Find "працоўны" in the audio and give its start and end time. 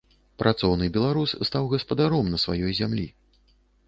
0.43-0.87